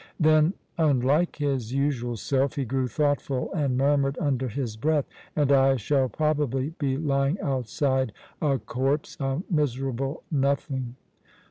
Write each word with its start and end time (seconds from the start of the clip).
Then, 0.19 0.55
unlike 0.79 1.35
his 1.35 1.73
usual 1.75 2.17
self, 2.17 2.55
he 2.55 2.65
grew 2.65 2.87
thoughtful 2.87 3.53
and 3.53 3.77
murmured 3.77 4.17
under 4.19 4.47
his 4.47 4.75
breath, 4.75 5.05
"And 5.35 5.51
I 5.51 5.75
shall 5.75 6.09
probably 6.09 6.73
be 6.79 6.97
lying 6.97 7.39
outside 7.39 8.11
a 8.41 8.57
corpse, 8.57 9.15
a 9.19 9.43
miserable 9.47 10.23
nothing." 10.31 10.95